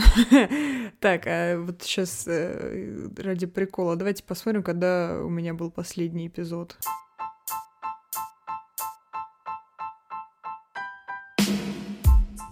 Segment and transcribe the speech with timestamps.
[1.00, 6.76] Так, а вот сейчас э, ради прикола, давайте посмотрим, когда у меня был последний эпизод.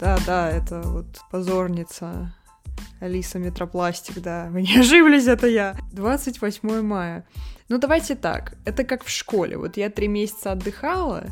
[0.00, 2.34] Да, да, это вот позорница.
[3.00, 4.48] Алиса Метропластик, да.
[4.50, 5.76] Вы не ошиблись, это я.
[5.92, 7.26] 28 мая.
[7.68, 8.56] Ну, давайте так.
[8.64, 9.56] Это как в школе.
[9.56, 11.26] Вот я три месяца отдыхала,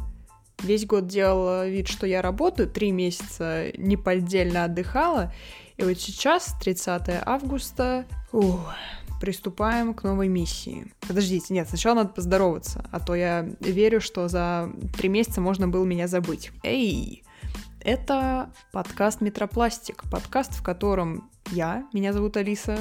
[0.62, 5.32] весь год делала вид, что я работаю, три месяца неподдельно отдыхала,
[5.78, 8.74] и вот сейчас, 30 августа, ух,
[9.20, 10.92] приступаем к новой миссии.
[11.06, 15.84] Подождите, нет, сначала надо поздороваться, а то я верю, что за три месяца можно было
[15.84, 16.50] меня забыть.
[16.64, 17.22] Эй!
[17.80, 22.76] Это подкаст «Метропластик», подкаст, в котором я, меня зовут Алиса,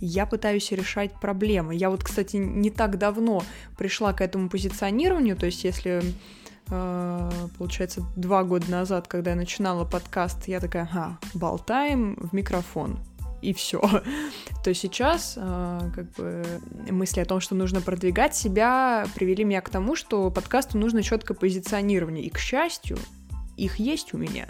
[0.00, 1.76] я пытаюсь решать проблемы.
[1.76, 3.44] Я вот, кстати, не так давно
[3.78, 6.02] пришла к этому позиционированию, то есть если
[7.58, 12.98] получается, два года назад, когда я начинала подкаст, я такая, ага, болтаем в микрофон,
[13.42, 13.80] и все.
[14.64, 16.44] То сейчас э, как бы
[16.90, 21.36] мысли о том, что нужно продвигать себя, привели меня к тому, что подкасту нужно четкое
[21.36, 22.24] позиционирование.
[22.24, 22.98] И, к счастью,
[23.56, 24.48] их есть у меня.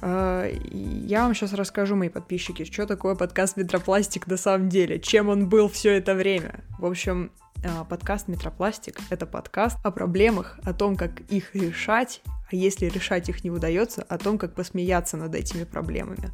[0.00, 5.28] А, я вам сейчас расскажу, мои подписчики, что такое подкаст Метропластик на самом деле, чем
[5.28, 6.64] он был все это время.
[6.78, 7.47] В общем, а,
[7.88, 13.44] подкаст Метропластик— это подкаст о проблемах, о том, как их решать, а если решать их
[13.44, 16.30] не удается, о том, как посмеяться над этими проблемами.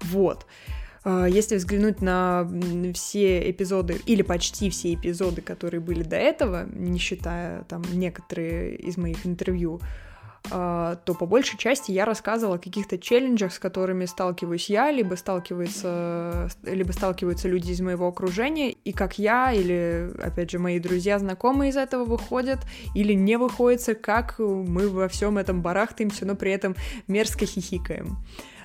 [0.00, 0.46] Вот.
[1.04, 2.48] А, если взглянуть на
[2.94, 8.96] все эпизоды, или почти все эпизоды, которые были до этого, не считая там некоторые из
[8.96, 10.07] моих интервью, а,
[10.44, 16.48] то по большей части я рассказывала о каких-то челленджах, с которыми сталкиваюсь я, либо сталкиваются,
[16.62, 21.70] либо сталкиваются люди из моего окружения, и как я или, опять же, мои друзья, знакомые
[21.70, 22.60] из этого выходят
[22.94, 28.16] или не выходят, как мы во всем этом барахтаемся, но при этом мерзко хихикаем.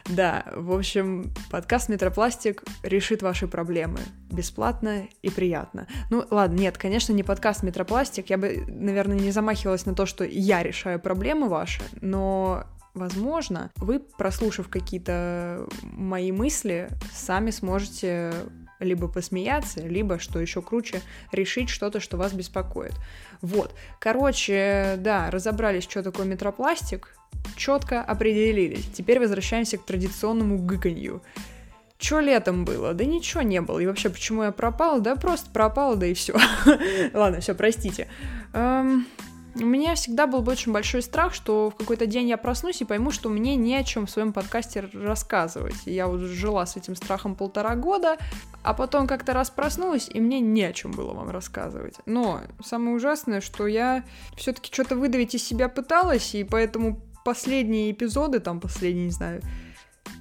[0.10, 4.00] Да, в общем, подкаст Метропластик решит ваши проблемы.
[4.30, 5.88] Бесплатно и приятно.
[6.10, 8.30] Ну, ладно, нет, конечно, не подкаст Метропластик.
[8.30, 14.00] Я бы, наверное, не замахивалась на то, что я решаю проблемы ваши, но Возможно, вы,
[14.00, 18.32] прослушав какие-то мои мысли, сами сможете
[18.80, 22.94] либо посмеяться, либо, что еще круче, решить что-то, что вас беспокоит.
[23.44, 23.76] Вот.
[24.00, 27.14] Короче, да, разобрались, что такое метропластик,
[27.58, 28.88] четко определились.
[28.94, 31.22] Теперь возвращаемся к традиционному гыканью.
[32.00, 32.94] Что летом было?
[32.94, 33.80] Да ничего не было.
[33.80, 35.02] И вообще, почему я пропала?
[35.02, 36.34] Да просто пропала, да и все.
[37.14, 38.08] Ладно, все, простите.
[38.54, 39.08] Эм,
[39.56, 43.12] у меня всегда был очень большой страх, что в какой-то день я проснусь и пойму,
[43.12, 45.76] что мне не о чем в своем подкасте рассказывать.
[45.86, 48.18] я вот жила с этим страхом полтора года,
[48.64, 51.96] а потом как-то раз проснулась, и мне не о чем было вам рассказывать.
[52.06, 54.04] Но самое ужасное, что я
[54.36, 59.42] все-таки что-то выдавить из себя пыталась, и поэтому последние эпизоды, там последние, не знаю,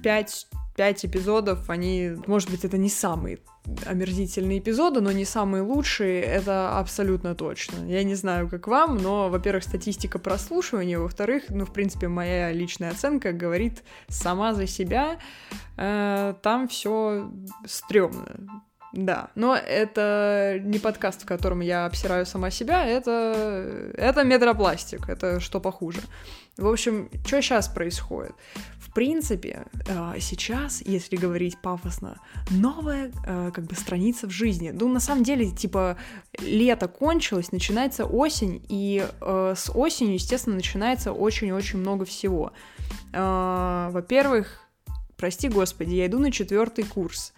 [0.03, 3.39] пять пять эпизодов, они, может быть, это не самые
[3.85, 7.85] омерзительные эпизоды, но не самые лучшие, это абсолютно точно.
[7.85, 12.91] Я не знаю, как вам, но, во-первых, статистика прослушивания, во-вторых, ну, в принципе, моя личная
[12.91, 15.19] оценка говорит сама за себя.
[15.77, 17.31] Э, там все
[17.65, 18.63] стрёмно.
[18.93, 25.39] Да, но это не подкаст, в котором я обсираю сама себя, это, это метропластик, это
[25.39, 25.99] что похуже.
[26.57, 28.33] В общем, что сейчас происходит?
[28.93, 32.19] В принципе, э, сейчас, если говорить пафосно,
[32.51, 34.69] новая э, как бы страница в жизни.
[34.69, 35.97] Ну, на самом деле, типа,
[36.39, 42.53] лето кончилось, начинается осень, и э, с осенью, естественно, начинается очень-очень много всего.
[43.11, 44.59] Во-первых,
[45.17, 47.33] прости господи, я иду на четвертый курс.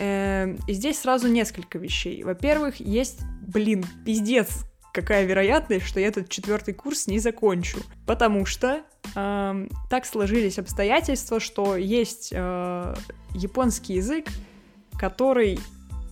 [0.00, 2.22] И здесь сразу несколько вещей.
[2.22, 7.78] Во-первых, есть, блин, пиздец, какая вероятность, что я этот четвертый курс не закончу.
[8.06, 8.82] Потому что
[9.14, 12.94] э, так сложились обстоятельства, что есть э,
[13.34, 14.26] японский язык,
[14.98, 15.58] который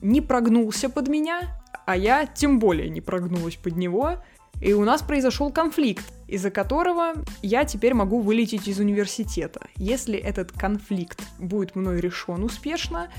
[0.00, 4.16] не прогнулся под меня, а я тем более не прогнулась под него.
[4.60, 9.66] И у нас произошел конфликт, из-за которого я теперь могу вылететь из университета.
[9.76, 13.10] Если этот конфликт будет мной решен успешно,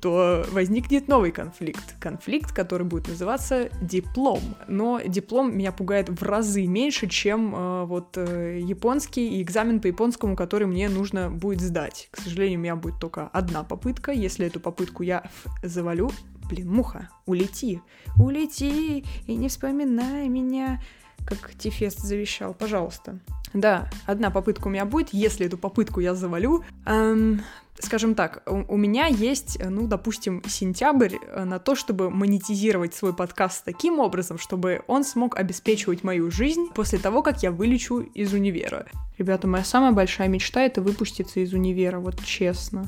[0.00, 1.96] то возникнет новый конфликт.
[2.00, 4.40] Конфликт, который будет называться диплом.
[4.68, 9.86] Но диплом меня пугает в разы меньше, чем э, вот э, японский и экзамен по
[9.86, 12.08] японскому, который мне нужно будет сдать.
[12.10, 14.12] К сожалению, у меня будет только одна попытка.
[14.12, 15.24] Если эту попытку я
[15.62, 16.10] завалю,
[16.48, 17.80] блин, муха, улети,
[18.16, 20.80] улети и не вспоминай меня,
[21.26, 23.20] как Тифест завещал, пожалуйста.
[23.54, 27.40] Да, одна попытка у меня будет, если эту попытку я завалю, эм,
[27.78, 33.64] скажем так, у, меня есть, ну, допустим, сентябрь э, на то, чтобы монетизировать свой подкаст
[33.64, 38.86] таким образом, чтобы он смог обеспечивать мою жизнь после того, как я вылечу из универа.
[39.18, 42.86] Ребята, моя самая большая мечта— это выпуститься из универа, вот честно.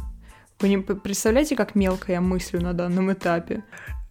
[0.61, 3.65] Вы не представляете, как мелко я мыслю на данном этапе?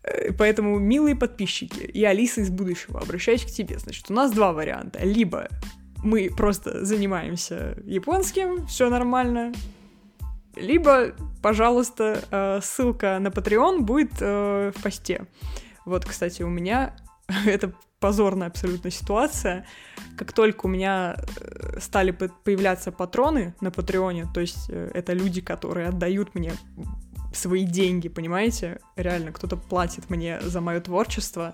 [0.03, 3.79] Э, поэтому, милые подписчики и Алиса из будущего, обращаюсь к тебе.
[3.79, 4.99] Значит, у нас два варианта.
[5.03, 5.47] Либо
[6.03, 9.53] мы просто занимаемся японским, все нормально,
[10.55, 15.27] либо, пожалуйста, э, ссылка на Patreon будет э, в посте.
[15.85, 16.95] Вот, кстати, у меня
[17.45, 19.65] это позорная абсолютно ситуация.
[20.17, 25.87] Как только у меня э, стали появляться патроны на Патреоне, то есть это люди, которые
[25.87, 26.53] отдают мне
[27.33, 28.79] свои деньги, понимаете?
[28.95, 31.53] Реально, кто-то платит мне за мое творчество.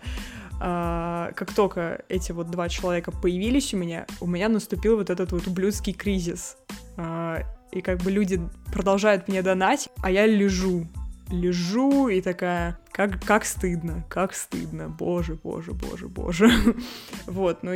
[0.63, 5.31] А, как только эти вот два человека появились у меня, у меня наступил вот этот
[5.31, 6.55] вот ублюдский кризис.
[6.97, 7.39] А,
[7.71, 8.39] и как бы люди
[8.71, 10.87] продолжают мне донать, а я лежу,
[11.31, 16.51] лежу и такая, как, как стыдно, как стыдно, боже, боже, боже, боже.
[17.25, 17.73] вот, но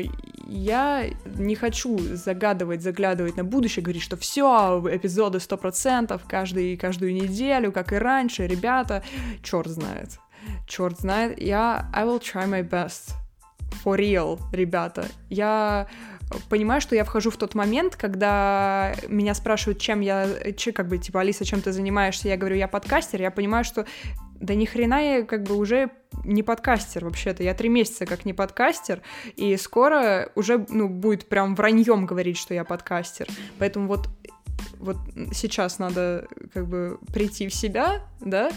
[0.48, 7.72] я не хочу загадывать, заглядывать на будущее, говорить, что все, эпизоды 100%, каждый, каждую неделю,
[7.72, 9.04] как и раньше, ребята,
[9.42, 10.20] черт знает,
[10.68, 13.14] черт знает, я, I will try my best,
[13.84, 15.88] for real, ребята, я
[16.50, 20.28] понимаю, что я вхожу в тот момент, когда меня спрашивают, чем я,
[20.58, 23.86] че, как бы, типа, Алиса, чем ты занимаешься, я говорю, я подкастер, я понимаю, что
[24.40, 25.90] да ни хрена я как бы уже
[26.24, 27.44] не подкастер вообще-то.
[27.44, 29.02] Я три месяца как не подкастер,
[29.36, 33.28] и скоро уже, ну, будет прям враньем говорить, что я подкастер.
[33.60, 34.10] Поэтому вот
[34.80, 34.98] вот
[35.34, 38.52] сейчас надо как бы прийти в себя, да,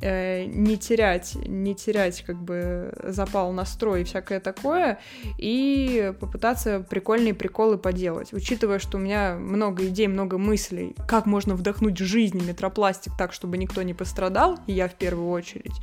[0.00, 5.00] э, не терять, не терять как бы запал, настрой и всякое такое,
[5.38, 8.32] и попытаться прикольные приколы поделать.
[8.32, 13.32] Учитывая, что у меня много идей, много мыслей, как можно вдохнуть в жизни метропластик так,
[13.32, 15.74] чтобы никто не пострадал, и я в первую очередь,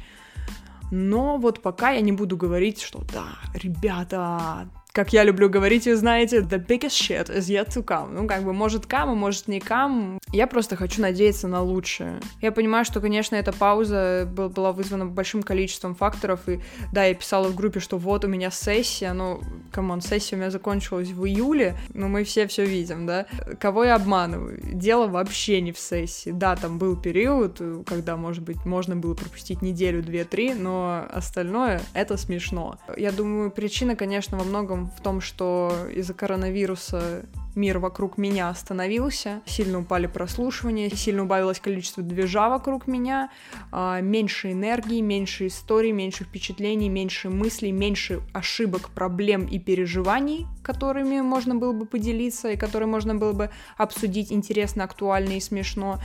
[0.91, 5.95] но вот пока я не буду говорить, что да, ребята, как я люблю говорить, вы
[5.95, 8.13] знаете, the biggest shit is yet to come.
[8.13, 10.17] Ну, как бы, может, come, а может, не come.
[10.31, 12.19] Я просто хочу надеяться на лучшее.
[12.41, 16.61] Я понимаю, что, конечно, эта пауза была вызвана большим количеством факторов, и,
[16.93, 19.39] да, я писала в группе, что вот у меня сессия, ну,
[19.77, 23.27] come on, сессия у меня закончилась в июле, но мы все все видим, да.
[23.59, 24.59] Кого я обманываю?
[24.73, 26.31] Дело вообще не в сессии.
[26.31, 31.79] Да, там был период, когда, может быть, можно было пропустить неделю, две, три, но остальное—
[31.93, 32.79] это смешно.
[32.97, 39.41] Я думаю, причина, конечно, во многом в том, что из-за коронавируса мир вокруг меня остановился,
[39.45, 43.29] сильно упали прослушивания, сильно убавилось количество движа вокруг меня,
[43.71, 51.19] а, меньше энергии, меньше историй, меньше впечатлений, меньше мыслей, меньше ошибок, проблем и переживаний, которыми
[51.19, 55.99] можно было бы поделиться и которые можно было бы обсудить интересно, актуально и смешно.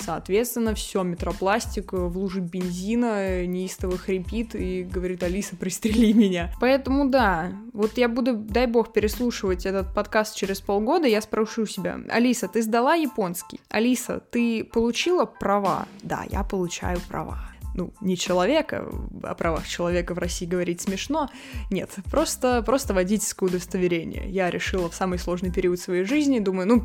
[0.00, 6.52] Соответственно, все, метропластик в луже бензина неистово хрипит и говорит, Алиса, пристрели меня.
[6.60, 12.00] Поэтому да, вот я буду, дай бог, переслушивать этот подкаст через полгода, я спрошу себя,
[12.08, 13.60] Алиса, ты сдала японский?
[13.68, 15.86] Алиса, ты получила права?
[16.02, 18.88] Да, я получаю права ну, не человека,
[19.22, 21.28] о правах человека в России говорить смешно.
[21.70, 24.28] Нет, просто, просто водительское удостоверение.
[24.28, 26.84] Я решила в самый сложный период своей жизни, думаю, ну,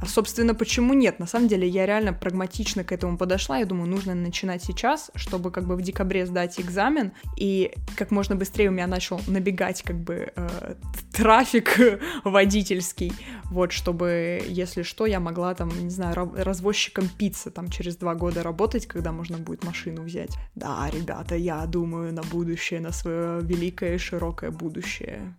[0.00, 1.18] а, собственно, почему нет?
[1.18, 3.58] На самом деле, я реально прагматично к этому подошла.
[3.58, 8.36] Я думаю, нужно начинать сейчас, чтобы как бы в декабре сдать экзамен, и как можно
[8.36, 10.74] быстрее у меня начал набегать как бы э,
[11.12, 11.78] трафик
[12.24, 13.12] водительский,
[13.44, 18.42] вот, чтобы, если что, я могла там, не знаю, развозчиком пиццы там через два года
[18.42, 20.36] работать, когда можно будет машину взять.
[20.54, 25.34] Да, ребята, я думаю на будущее, на свое великое широкое будущее.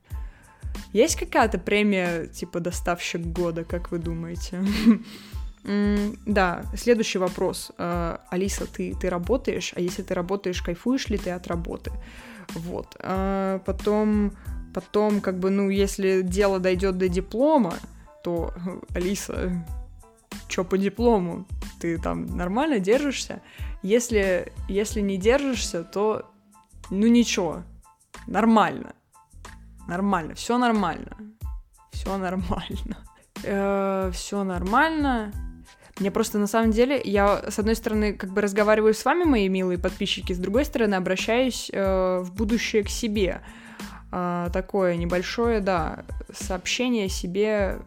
[0.93, 4.63] Есть какая-то премия типа доставщик года, как вы думаете?
[6.25, 7.73] Да, следующий вопрос.
[7.77, 9.73] Э, Алиса, ты, ты работаешь?
[9.75, 11.91] А если ты работаешь, кайфуешь ли ты от работы?
[12.53, 12.95] Вот.
[13.01, 14.31] А потом,
[14.73, 17.73] потом, как бы, ну, если дело дойдет до диплома,
[18.23, 18.53] то,
[18.95, 19.61] Алиса,
[20.47, 21.45] что по диплому?
[21.81, 23.41] Ты там нормально держишься?
[23.83, 26.31] Если, если не держишься, то,
[26.89, 27.63] ну, ничего,
[28.25, 28.93] нормально
[29.87, 31.17] нормально, все нормально,
[31.91, 32.97] все нормально,
[33.43, 35.31] э, все нормально.
[35.99, 39.49] Мне просто на самом деле, я с одной стороны как бы разговариваю с вами, мои
[39.49, 43.41] милые подписчики, с другой стороны обращаюсь э, в будущее к себе.
[44.11, 47.79] Э, такое небольшое, да, сообщение себе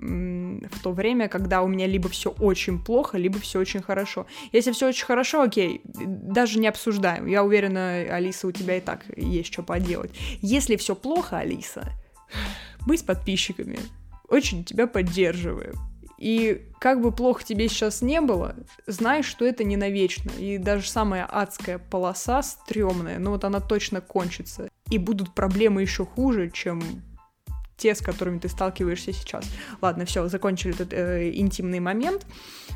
[0.00, 4.26] в то время, когда у меня либо все очень плохо, либо все очень хорошо.
[4.52, 7.26] Если все очень хорошо, окей, даже не обсуждаем.
[7.26, 10.12] Я уверена, Алиса, у тебя и так есть что поделать.
[10.40, 11.92] Если все плохо, Алиса,
[12.86, 13.78] мы с подписчиками
[14.28, 15.74] очень тебя поддерживаем.
[16.18, 20.32] И как бы плохо тебе сейчас не было, знай, что это не навечно.
[20.38, 24.68] И даже самая адская полоса стрёмная, ну вот она точно кончится.
[24.90, 26.82] И будут проблемы еще хуже, чем
[27.78, 29.48] те, с которыми ты сталкиваешься сейчас.
[29.80, 32.26] Ладно, все, закончили этот э, интимный момент.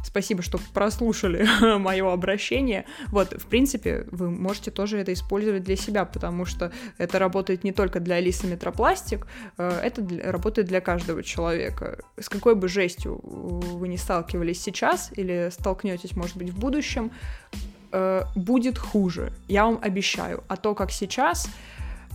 [0.05, 1.47] Спасибо, что прослушали
[1.79, 2.87] мое обращение.
[3.09, 7.73] Вот, в принципе, вы можете тоже это использовать для себя, потому что это работает не
[7.73, 9.27] только для Алисы Метропластик,
[9.59, 11.99] э, это работает для каждого человека.
[12.17, 17.11] С какой бы жестью вы не сталкивались сейчас или столкнетесь, может быть, в будущем,
[17.91, 19.33] э, будет хуже.
[19.49, 20.45] Я вам обещаю.
[20.47, 21.49] А то, как сейчас,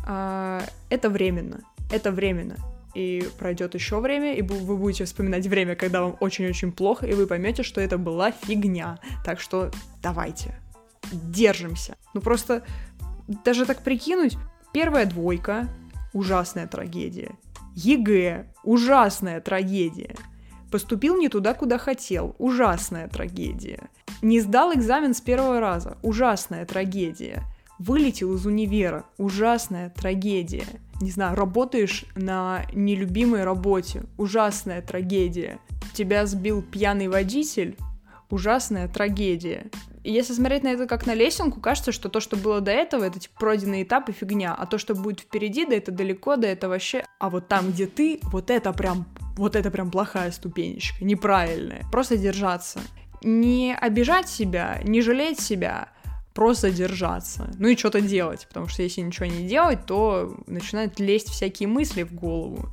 [0.07, 1.59] э, это временно.
[1.91, 2.55] Это временно
[2.97, 7.27] и пройдет еще время, и вы будете вспоминать время, когда вам очень-очень плохо, и вы
[7.27, 8.97] поймете, что это была фигня.
[9.23, 9.69] Так что
[10.01, 10.59] давайте,
[11.11, 11.95] держимся.
[12.15, 12.63] Ну просто
[13.45, 14.35] даже так прикинуть,
[14.73, 15.69] первая двойка—
[16.13, 17.35] ужасная трагедия.
[17.75, 20.15] ЕГЭ— ужасная трагедия.
[20.71, 22.35] Поступил не туда, куда хотел.
[22.39, 23.89] Ужасная трагедия.
[24.23, 25.97] Не сдал экзамен с первого раза.
[26.01, 27.43] Ужасная трагедия.
[27.79, 29.05] Вылетел из универа.
[29.17, 30.65] Ужасная трагедия
[31.01, 35.59] не знаю, работаешь на нелюбимой работе, ужасная трагедия.
[35.93, 37.77] Тебя сбил пьяный водитель,
[38.29, 39.67] ужасная трагедия.
[40.03, 43.19] Если смотреть на это как на лесенку, кажется, что то, что было до этого, это
[43.19, 46.69] типа пройденный этап и фигня, а то, что будет впереди, да это далеко, да это
[46.69, 47.05] вообще...
[47.19, 49.05] А вот там, где ты, вот это прям,
[49.35, 51.83] вот это прям плохая ступенечка, неправильная.
[51.91, 52.79] Просто держаться.
[53.21, 55.89] Не обижать себя, не жалеть себя,
[56.37, 61.29] просто держаться, ну и что-то делать, потому что если ничего не делать, то начинают лезть
[61.29, 62.69] всякие мысли в голову,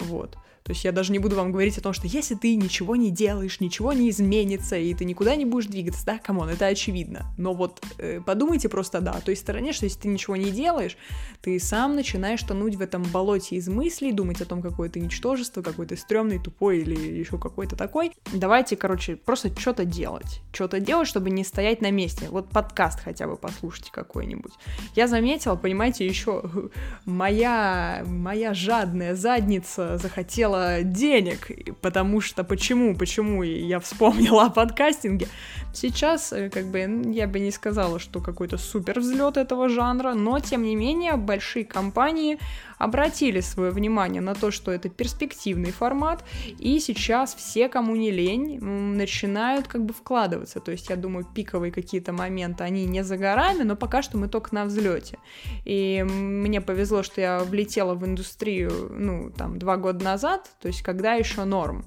[0.00, 0.36] вот.
[0.66, 3.12] То есть я даже не буду вам говорить о том, что если ты ничего не
[3.12, 7.32] делаешь, ничего не изменится, и ты никуда не будешь двигаться, да, come on, это очевидно.
[7.38, 10.96] Но вот э, подумайте просто, да, о той стороне, что если ты ничего не делаешь,
[11.40, 15.62] ты сам начинаешь тонуть в этом болоте из мыслей, думать о том, какое ты ничтожество,
[15.62, 18.10] какой ты стрёмный, тупой или еще какой-то такой.
[18.34, 20.40] Давайте, короче, просто что-то делать.
[20.52, 22.26] Что-то делать, чтобы не стоять на месте.
[22.28, 24.52] Вот подкаст хотя бы послушайте какой-нибудь.
[24.96, 26.42] Я заметила, понимаете, еще
[27.04, 35.28] моя, моя жадная задница захотела хотела денег, потому что почему, почему я вспомнила о подкастинге.
[35.72, 36.78] Сейчас, э, как бы,
[37.12, 41.64] я бы не сказала, что какой-то супер взлет этого жанра, но, тем не менее, большие
[41.64, 42.38] компании
[42.78, 46.24] обратили свое внимание на то, что это перспективный формат,
[46.58, 50.60] и сейчас все, кому не лень, начинают как бы вкладываться.
[50.60, 54.28] То есть, я думаю, пиковые какие-то моменты, они не за горами, но пока что мы
[54.28, 55.18] только на взлете.
[55.64, 60.82] И мне повезло, что я влетела в индустрию, ну, там, два года назад, то есть,
[60.82, 61.84] когда еще норм.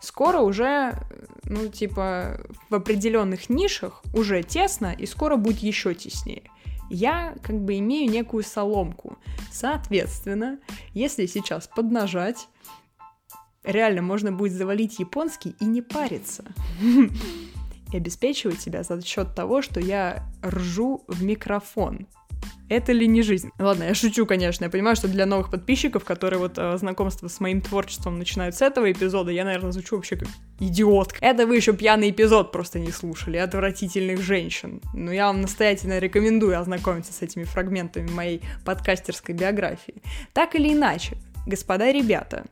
[0.00, 0.94] Скоро уже,
[1.44, 2.40] ну, типа,
[2.70, 6.44] в определенных нишах уже тесно, и скоро будет еще теснее
[6.90, 9.16] я как бы имею некую соломку.
[9.50, 10.58] Соответственно,
[10.92, 12.48] если сейчас поднажать,
[13.62, 16.44] реально можно будет завалить японский и не париться.
[17.92, 22.06] И обеспечивать себя за счет того, что я ржу в микрофон.
[22.70, 23.50] Это ли не жизнь?
[23.58, 24.64] Ладно, я шучу, конечно.
[24.64, 28.62] Я понимаю, что для новых подписчиков, которые вот э, знакомство с моим творчеством начинают с
[28.62, 30.28] этого эпизода, я, наверное, звучу вообще как
[30.60, 31.18] идиотка.
[31.20, 34.80] Это вы еще пьяный эпизод просто не слушали, отвратительных женщин.
[34.94, 40.00] Но я вам настоятельно рекомендую ознакомиться с этими фрагментами моей подкастерской биографии.
[40.32, 42.44] Так или иначе, господа и ребята,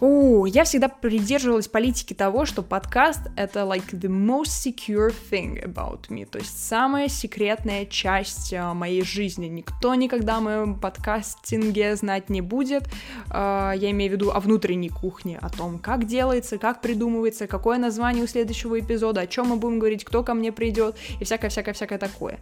[0.00, 6.08] о, я всегда придерживалась политики того, что подкаст— это like the most secure thing about
[6.08, 9.46] me, то есть самая секретная часть uh, моей жизни.
[9.46, 12.88] Никто никогда о моем подкастинге знать не будет.
[13.28, 17.78] Uh, я имею в виду о внутренней кухне, о том, как делается, как придумывается, какое
[17.78, 21.98] название у следующего эпизода, о чем мы будем говорить, кто ко мне придет и всякое-всякое-всякое
[21.98, 22.40] такое.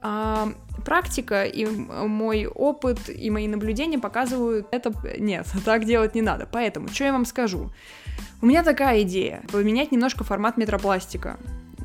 [0.00, 0.54] Uh,
[0.84, 6.48] практика и мой опыт и мои наблюдения показывают, это нет, так делать не надо.
[6.50, 7.70] Поэтому что я вам скажу?
[8.40, 11.38] У меня такая идея, поменять немножко формат метропластика.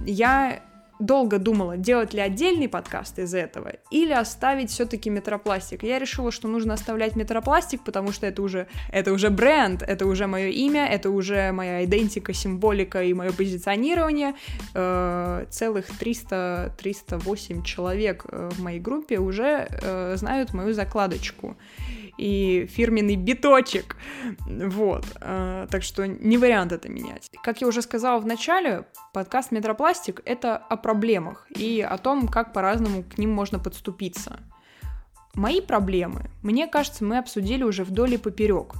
[0.06, 0.62] Я
[1.00, 5.84] долго думала, делать ли отдельный подкаст из этого или оставить все-таки метропластик.
[5.84, 10.28] Я решила, что нужно оставлять метропластик, потому что это уже, это уже бренд, это уже
[10.28, 14.36] мое имя, это уже моя идентика, символика и мое позиционирование.
[14.74, 21.58] Э, целых 300, 308 человек э, в моей группе уже э, знают мою закладочку
[22.17, 23.96] и фирменный биточек.
[24.48, 25.05] Вот.
[25.22, 27.29] А, так что не вариант это менять.
[27.43, 32.53] Как я уже сказала в начале, подкаст «Метропластик»— это о проблемах и о том, как
[32.53, 34.39] по-разному к ним можно подступиться.
[35.34, 38.74] Мои проблемы, мне кажется, мы обсудили уже вдоль и поперек.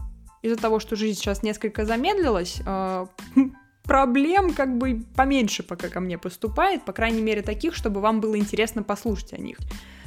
[0.43, 3.07] Из-за того, что жизнь сейчас несколько замедлилась, а,
[3.83, 8.37] проблем как бы поменьше пока ко мне поступает, по крайней мере таких, чтобы вам было
[8.37, 9.57] интересно послушать о них.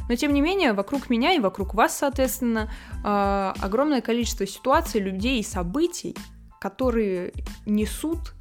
[0.08, 2.70] Но тем не менее, вокруг меня и вокруг вас, соответственно,
[3.04, 6.16] а, огромное количество ситуаций, людей и событий,
[6.60, 7.32] которые
[7.64, 8.34] несут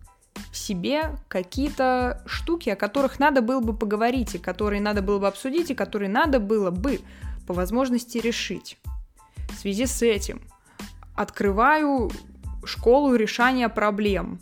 [0.52, 5.28] в себе какие-то штуки, о которых надо было бы поговорить, и которые надо было бы
[5.28, 7.00] обсудить, и которые надо было бы
[7.48, 8.78] по возможности решить.
[9.50, 10.42] В связи с этим
[11.16, 12.12] открываю
[12.66, 14.40] школу решения проблем.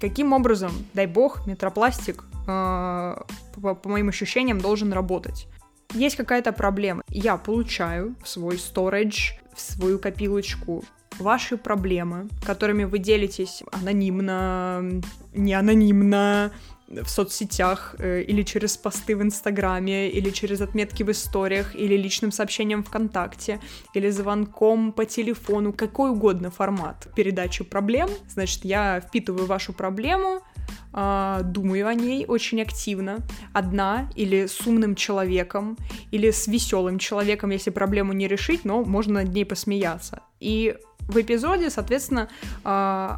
[0.00, 3.24] Каким образом, дай бог, метропластик, по,
[3.54, 5.46] по моим ощущениям, должен работать?
[5.94, 7.02] Есть какая-то проблема.
[7.08, 10.84] Я получаю в свой storage, в свою копилочку
[11.18, 15.02] ваши проблемы, которыми вы делитесь анонимно,
[15.34, 16.50] не анонимно,
[17.00, 22.32] в соцсетях, э, или через посты в Инстаграме, или через отметки в историях, или личным
[22.32, 23.60] сообщением ВКонтакте,
[23.94, 28.10] или звонком по телефону, какой угодно формат передачи проблем.
[28.28, 30.42] Значит, я впитываю вашу проблему,
[30.92, 33.18] э, думаю о ней очень активно,
[33.52, 35.76] одна или с умным человеком,
[36.10, 40.22] или с веселым человеком, если проблему не решить, но можно над ней посмеяться.
[40.40, 42.28] И в эпизоде, соответственно,
[42.64, 43.10] э,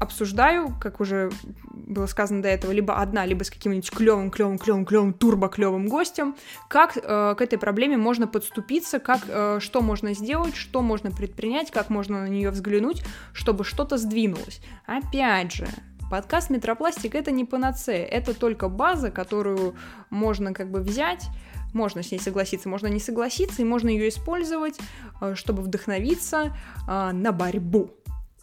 [0.00, 1.30] обсуждаю, как уже
[1.72, 5.88] было сказано до этого, либо одна, либо с каким-нибудь клевым, клевым, клевым, клевым, турбо клевым
[5.88, 6.34] гостем,
[6.68, 11.70] как э, к этой проблеме можно подступиться, как э, что можно сделать, что можно предпринять,
[11.70, 14.62] как можно на нее взглянуть, чтобы что-то сдвинулось.
[14.86, 15.68] Опять же,
[16.10, 19.76] подкаст Метропластик это не панацея, это только база, которую
[20.10, 21.28] можно как бы взять
[21.72, 24.78] можно с ней согласиться, можно не согласиться, и можно ее использовать,
[25.20, 26.56] э, чтобы вдохновиться
[26.88, 27.92] э, на борьбу.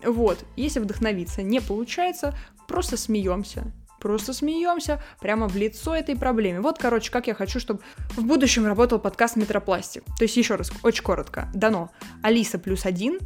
[0.02, 2.34] Вот, если вдохновиться не получается,
[2.68, 3.74] просто смеемся.
[4.00, 6.62] Просто смеемся прямо в лицо этой проблеме.
[6.62, 7.82] Вот, короче, как я хочу, чтобы
[8.12, 10.04] в будущем работал подкаст Метропластик.
[10.18, 11.50] То есть, еще раз, очень коротко.
[11.54, 13.18] Дано Алиса плюс один,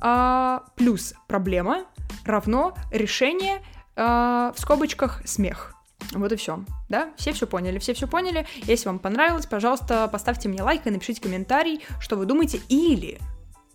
[0.00, 1.84] а, плюс проблема
[2.24, 3.60] равно решение
[3.96, 5.74] а, в скобочках смех.
[6.12, 6.64] Вот и все.
[6.88, 7.10] Да?
[7.16, 8.46] Все все поняли, все все поняли.
[8.64, 13.20] Если вам понравилось, пожалуйста, поставьте мне лайк и напишите комментарий, что вы думаете, или,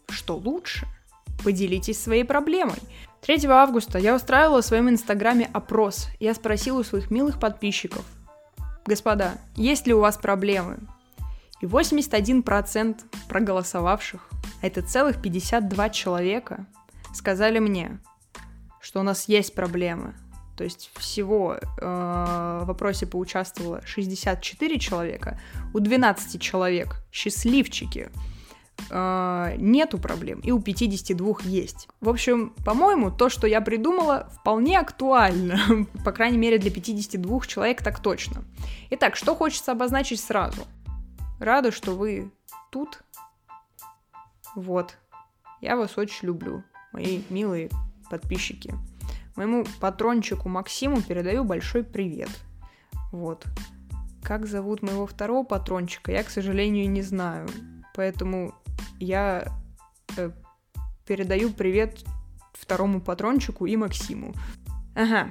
[0.09, 0.87] что лучше,
[1.43, 2.79] поделитесь своей проблемой.
[3.21, 6.07] 3 августа я устраивала в своем инстаграме опрос.
[6.19, 8.05] Я спросила у своих милых подписчиков.
[8.85, 10.79] Господа, есть ли у вас проблемы?
[11.61, 14.29] И 81% проголосовавших,
[14.61, 16.65] а это целых 52 человека,
[17.13, 17.99] сказали мне,
[18.89, 20.15] что у нас есть проблемы.
[20.57, 25.39] То есть всего э, в вопросе поучаствовало 64 человека,
[25.75, 28.09] у 12 человек счастливчики
[28.89, 31.87] э, нету проблем, и у 52 есть.
[32.01, 35.59] В общем, по-моему, то, что я придумала, вполне актуально.
[36.03, 38.43] По крайней мере, для 52 человек так точно.
[38.89, 40.63] Итак, что хочется обозначить сразу.
[41.39, 42.31] Рада, что вы
[42.71, 43.03] тут.
[44.55, 44.97] Вот.
[45.61, 47.69] Я вас очень люблю, мои милые
[48.09, 48.73] подписчики.
[49.35, 52.29] Моему патрончику Максиму передаю большой привет.
[53.11, 53.45] Вот.
[54.23, 57.47] Как зовут моего второго патрончика, я, к сожалению, не знаю.
[57.95, 58.53] Поэтому
[58.99, 59.47] я
[60.17, 60.31] э,
[61.05, 62.03] передаю привет
[62.53, 64.33] второму патрончику и Максиму.
[64.95, 65.29] Ага.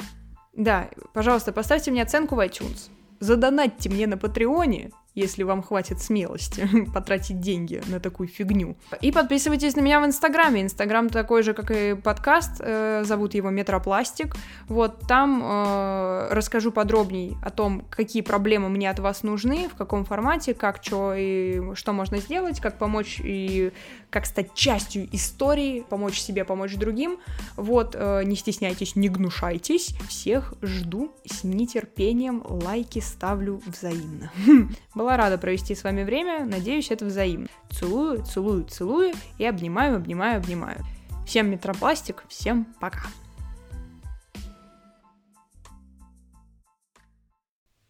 [0.55, 2.91] Да, пожалуйста, поставьте мне оценку в iTunes.
[3.21, 8.77] Задонатьте мне на Патреоне, если вам хватит смелости потратить деньги на такую фигню.
[9.01, 10.63] И подписывайтесь на меня в Инстаграме.
[10.63, 12.61] Инстаграм такой же, как и подкаст.
[12.61, 14.37] Э, зовут его Метропластик.
[14.69, 20.05] Вот там э, расскажу подробней о том, какие проблемы мне от вас нужны, в каком
[20.05, 23.73] формате, как, что и что можно сделать, как помочь и
[24.11, 27.19] как стать частью истории, помочь себе, помочь другим.
[27.57, 29.95] Вот, э, не стесняйтесь, не гнушайтесь.
[30.09, 32.43] Всех жду с нетерпением.
[32.49, 34.31] Лайки ставлю взаимно.
[35.09, 36.45] Была рада провести с вами время.
[36.45, 37.49] Надеюсь, это взаимно.
[37.71, 40.85] Целую, целую, целую и обнимаю, обнимаю, обнимаю.
[41.27, 43.07] Всем метропластик, всем пока.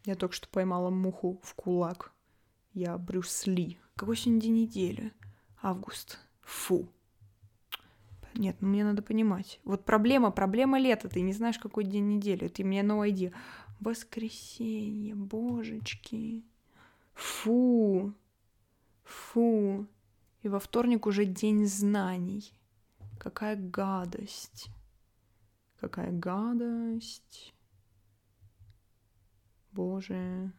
[0.05, 2.13] Я только что поймала муху в кулак.
[2.73, 3.81] Я Брюс Ли.
[3.97, 5.13] Какой сегодня день недели?
[5.61, 6.21] Август.
[6.43, 6.89] Фу.
[8.35, 9.59] Нет, ну мне надо понимать.
[9.65, 11.09] Вот проблема, проблема лета.
[11.09, 12.47] Ты не знаешь, какой день недели.
[12.47, 13.33] Ты мне no idea.
[13.81, 16.45] Воскресенье, божечки.
[17.19, 18.15] Фу.
[19.03, 19.87] Фу.
[20.43, 22.53] И во вторник уже день знаний.
[23.19, 24.69] Какая гадость.
[25.81, 27.55] Какая гадость.
[29.73, 30.53] Боже.